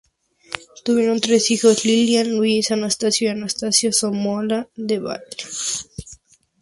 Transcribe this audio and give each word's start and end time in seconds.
Tuvieron 0.83 1.21
tres 1.21 1.51
hijos: 1.51 1.85
Lillian, 1.85 2.35
Luis 2.35 2.71
Anastasio 2.71 3.27
y 3.27 3.31
Anastasio 3.33 3.93
Somoza 3.93 4.67
Debayle. 4.75 5.27